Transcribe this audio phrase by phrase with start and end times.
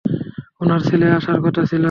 [0.61, 1.79] উনার ছেলের আসার কথা ছিল।